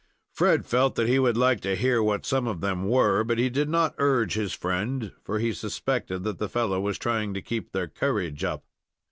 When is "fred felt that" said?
0.33-1.07